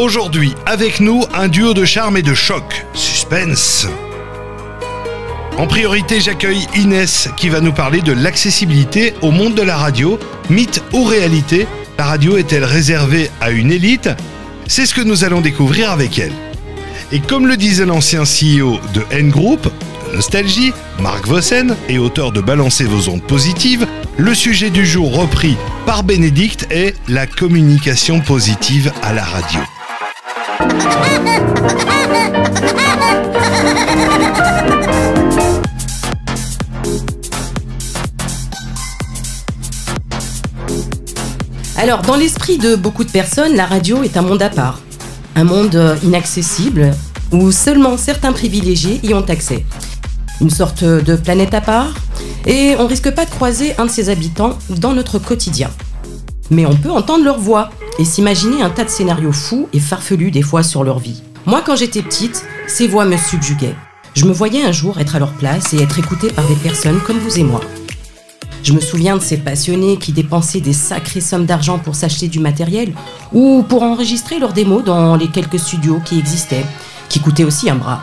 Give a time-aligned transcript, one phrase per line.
[0.00, 2.86] Aujourd'hui, avec nous, un duo de charme et de choc.
[2.94, 3.86] Suspense.
[5.58, 10.18] En priorité, j'accueille Inès qui va nous parler de l'accessibilité au monde de la radio.
[10.48, 11.66] Mythe ou réalité
[11.98, 14.08] La radio est-elle réservée à une élite?
[14.66, 16.32] C'est ce que nous allons découvrir avec elle.
[17.12, 19.68] Et comme le disait l'ancien CEO de N Group,
[20.14, 23.86] Nostalgie, Marc Vossen et auteur de Balancer vos ondes positives,
[24.16, 29.60] le sujet du jour repris par Bénédicte est la communication positive à la radio.
[41.76, 44.80] Alors, dans l'esprit de beaucoup de personnes, la radio est un monde à part.
[45.34, 46.92] Un monde euh, inaccessible
[47.32, 49.64] où seulement certains privilégiés y ont accès.
[50.40, 51.94] Une sorte de planète à part
[52.46, 55.70] et on risque pas de croiser un de ses habitants dans notre quotidien.
[56.50, 60.30] Mais on peut entendre leur voix et s'imaginer un tas de scénarios fous et farfelus
[60.30, 61.22] des fois sur leur vie.
[61.44, 63.76] Moi, quand j'étais petite, ces voix me subjuguaient.
[64.14, 67.00] Je me voyais un jour être à leur place et être écoutée par des personnes
[67.00, 67.60] comme vous et moi.
[68.62, 72.40] Je me souviens de ces passionnés qui dépensaient des sacrées sommes d'argent pour s'acheter du
[72.40, 72.94] matériel
[73.32, 76.64] ou pour enregistrer leurs démos dans les quelques studios qui existaient,
[77.10, 78.00] qui coûtaient aussi un bras.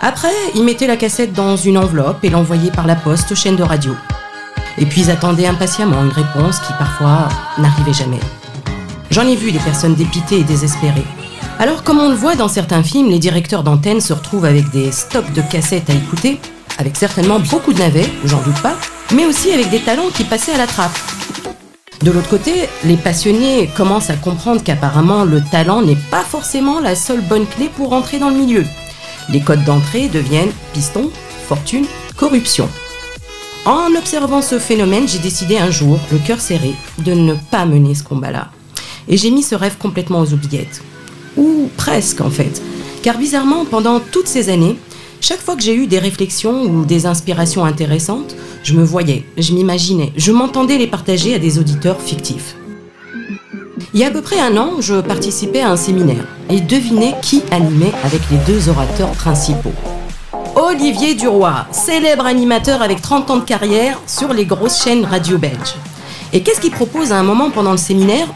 [0.00, 3.56] Après, ils mettaient la cassette dans une enveloppe et l'envoyaient par la poste aux chaînes
[3.56, 3.94] de radio.
[4.78, 8.20] Et puis ils attendaient impatiemment une réponse qui parfois n'arrivait jamais.
[9.10, 11.04] J'en ai vu des personnes dépitées et désespérées.
[11.58, 14.92] Alors comme on le voit dans certains films, les directeurs d'antenne se retrouvent avec des
[14.92, 16.38] stocks de cassettes à écouter,
[16.78, 18.76] avec certainement beaucoup de navets, j'en doute pas,
[19.14, 20.96] mais aussi avec des talents qui passaient à la trappe.
[22.02, 22.52] De l'autre côté,
[22.84, 27.68] les passionnés commencent à comprendre qu'apparemment le talent n'est pas forcément la seule bonne clé
[27.76, 28.64] pour entrer dans le milieu.
[29.28, 31.10] Les codes d'entrée deviennent piston,
[31.46, 31.84] fortune,
[32.16, 32.68] corruption.
[33.66, 37.94] En observant ce phénomène, j'ai décidé un jour, le cœur serré, de ne pas mener
[37.94, 38.50] ce combat-là.
[39.10, 40.82] Et j'ai mis ce rêve complètement aux oubliettes.
[41.36, 42.62] Ou presque en fait.
[43.02, 44.78] Car bizarrement, pendant toutes ces années,
[45.20, 49.52] chaque fois que j'ai eu des réflexions ou des inspirations intéressantes, je me voyais, je
[49.52, 52.56] m'imaginais, je m'entendais les partager à des auditeurs fictifs.
[53.92, 57.14] Il y a à peu près un an, je participais à un séminaire et devinez
[57.20, 59.72] qui animait avec les deux orateurs principaux.
[60.54, 65.74] Olivier Duroy, célèbre animateur avec 30 ans de carrière sur les grosses chaînes radio belges.
[66.32, 68.28] Et qu'est-ce qu'il propose à un moment pendant le séminaire?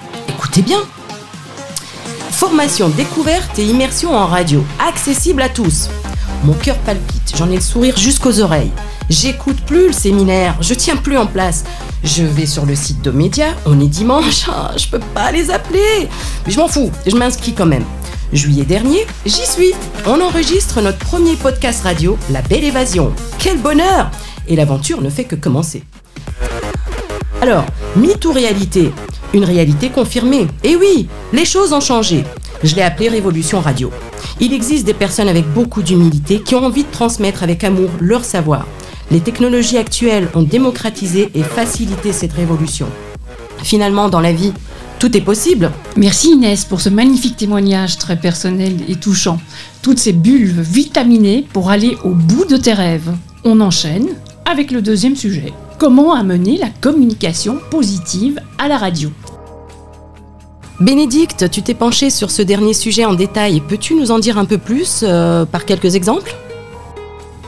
[0.45, 0.83] Écoutez bien.
[2.31, 5.89] Formation découverte et immersion en radio, accessible à tous.
[6.45, 8.71] Mon cœur palpite, j'en ai le sourire jusqu'aux oreilles.
[9.09, 11.65] J'écoute plus le séminaire, je tiens plus en place.
[12.05, 15.51] Je vais sur le site de Média, on est dimanche, ah, je peux pas les
[15.51, 16.11] appeler.
[16.45, 17.87] Mais je m'en fous, je m'inscris quand même.
[18.35, 19.73] Juillet dernier, j'y suis.
[20.05, 23.15] On enregistre notre premier podcast radio, La Belle Évasion.
[23.39, 24.11] Quel bonheur
[24.47, 25.85] Et l'aventure ne fait que commencer.
[27.41, 27.65] Alors,
[27.97, 28.93] mythe ou réalité
[29.35, 30.47] Une réalité confirmée.
[30.63, 32.23] Et oui, les choses ont changé.
[32.63, 33.91] Je l'ai appelé Révolution Radio.
[34.41, 38.25] Il existe des personnes avec beaucoup d'humilité qui ont envie de transmettre avec amour leur
[38.25, 38.65] savoir.
[39.11, 42.87] Les technologies actuelles ont démocratisé et facilité cette révolution.
[43.65, 44.53] Finalement, dans la vie,
[45.01, 45.73] tout est possible.
[45.97, 49.41] Merci Inès pour ce magnifique témoignage très personnel et touchant.
[49.83, 53.13] Toutes ces bulles vitaminées pour aller au bout de tes rêves.
[53.43, 54.07] On enchaîne
[54.45, 55.53] avec le deuxième sujet.
[55.77, 59.11] Comment amener la communication positive à la radio?
[60.81, 63.61] Bénédicte, tu t'es penchée sur ce dernier sujet en détail.
[63.61, 66.35] Peux-tu nous en dire un peu plus euh, par quelques exemples?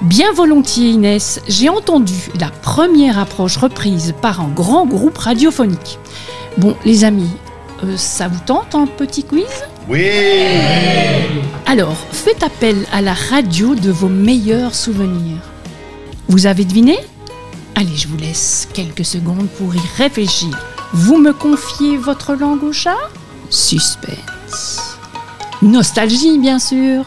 [0.03, 5.99] Bien volontiers Inès, j'ai entendu la première approche reprise par un grand groupe radiophonique.
[6.57, 7.31] Bon les amis,
[7.83, 9.45] euh, ça vous tente un petit quiz?
[9.89, 10.09] Oui
[11.67, 15.41] Alors, faites appel à la radio de vos meilleurs souvenirs.
[16.29, 16.97] Vous avez deviné?
[17.75, 20.57] Allez, je vous laisse quelques secondes pour y réfléchir.
[20.93, 22.97] Vous me confiez votre langue au chat?
[23.51, 24.99] Suspense.
[25.63, 27.05] Nostalgie, bien sûr.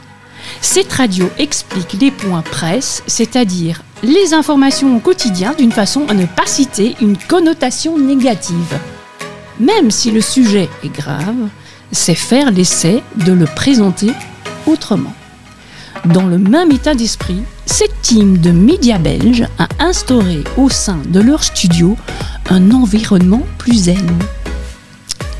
[0.61, 6.25] Cette radio explique les points presse, c'est-à-dire les informations au quotidien d'une façon à ne
[6.25, 8.79] pas citer une connotation négative.
[9.59, 11.49] Même si le sujet est grave,
[11.91, 14.11] c'est faire l'essai de le présenter
[14.67, 15.13] autrement.
[16.05, 21.19] Dans le même état d'esprit, cette team de médias belges a instauré au sein de
[21.19, 21.97] leur studio
[22.49, 24.09] un environnement plus zen.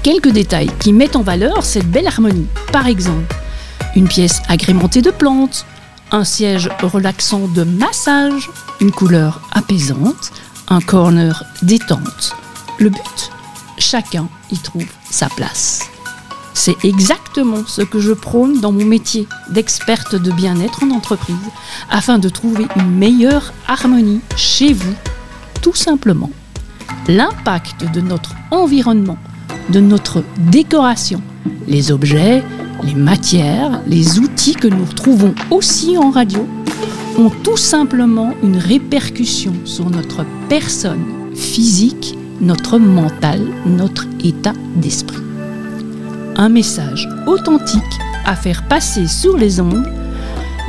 [0.04, 2.48] Quelques détails qui mettent en valeur cette belle harmonie.
[2.72, 3.36] Par exemple,
[3.96, 5.66] une pièce agrémentée de plantes,
[6.12, 10.32] un siège relaxant de massage, une couleur apaisante,
[10.68, 12.36] un corner détente.
[12.78, 13.32] Le but
[13.80, 15.88] Chacun y trouve sa place.
[16.54, 21.36] C'est exactement ce que je prône dans mon métier d'experte de bien-être en entreprise,
[21.90, 24.94] afin de trouver une meilleure harmonie chez vous,
[25.62, 26.32] tout simplement.
[27.10, 29.18] L'impact de notre environnement,
[29.72, 31.24] de notre décoration,
[31.68, 32.44] les objets,
[32.84, 36.48] les matières, les outils que nous retrouvons aussi en radio
[37.18, 41.04] ont tout simplement une répercussion sur notre personne
[41.34, 45.24] physique, notre mental, notre état d'esprit.
[46.36, 47.82] Un message authentique
[48.28, 49.84] à faire passer sur les ondes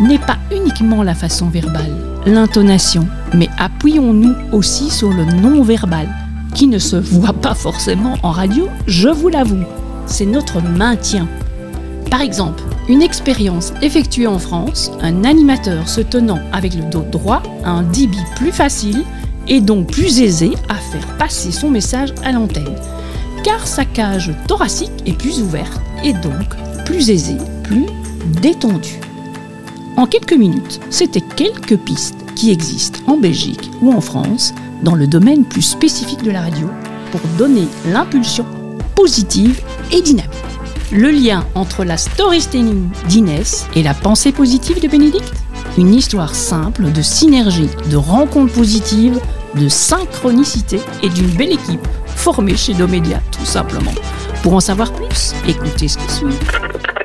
[0.00, 1.94] n'est pas uniquement la façon verbale,
[2.24, 6.08] l'intonation, mais appuyons-nous aussi sur le non-verbal,
[6.54, 9.64] qui ne se voit pas forcément en radio, je vous l'avoue.
[10.06, 11.28] C'est notre maintien.
[12.10, 17.42] Par exemple, une expérience effectuée en France, un animateur se tenant avec le dos droit
[17.64, 19.04] a un débit plus facile
[19.46, 22.74] et donc plus aisé à faire passer son message à l'antenne,
[23.44, 27.86] car sa cage thoracique est plus ouverte et donc plus aisée, plus
[28.42, 29.00] détendue.
[29.96, 35.06] En quelques minutes, c'était quelques pistes qui existent en Belgique ou en France dans le
[35.06, 36.68] domaine plus spécifique de la radio
[37.10, 38.46] pour donner l'impulsion
[38.94, 39.60] positive
[39.92, 40.30] et dynamique.
[40.92, 45.32] Le lien entre la storytelling d'Inès et la pensée positive de Bénédicte
[45.78, 49.20] Une histoire simple de synergie, de rencontres positives,
[49.54, 53.92] de synchronicité et d'une belle équipe formée chez Domédia tout simplement.
[54.42, 56.99] Pour en savoir plus, écoutez ce qui suit.